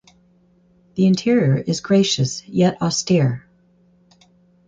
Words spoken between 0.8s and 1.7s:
The interior